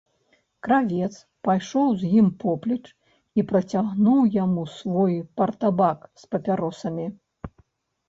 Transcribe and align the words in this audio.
Кравец 0.67 1.09
пайшоў 1.47 1.87
з 2.05 2.09
ім 2.21 2.31
поплеч 2.41 2.81
і 3.41 3.45
працягнуў 3.53 4.19
яму 4.43 4.67
свой 4.77 5.15
партабак 5.39 5.99
з 6.25 6.31
папяросамі. 6.37 7.05